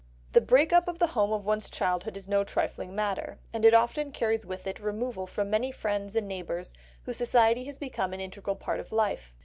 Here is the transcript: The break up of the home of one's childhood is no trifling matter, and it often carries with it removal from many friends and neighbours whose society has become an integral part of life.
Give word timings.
The 0.31 0.41
break 0.41 0.73
up 0.73 0.87
of 0.87 0.97
the 0.97 1.05
home 1.13 1.31
of 1.31 1.45
one's 1.45 1.69
childhood 1.69 2.17
is 2.17 2.27
no 2.27 2.43
trifling 2.43 2.95
matter, 2.95 3.37
and 3.53 3.63
it 3.63 3.75
often 3.75 4.11
carries 4.11 4.47
with 4.47 4.65
it 4.65 4.79
removal 4.79 5.27
from 5.27 5.51
many 5.51 5.71
friends 5.71 6.15
and 6.15 6.27
neighbours 6.27 6.73
whose 7.03 7.17
society 7.17 7.65
has 7.65 7.77
become 7.77 8.11
an 8.11 8.19
integral 8.19 8.55
part 8.55 8.79
of 8.79 8.91
life. 8.91 9.31